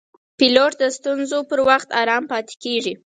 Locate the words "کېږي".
2.63-2.93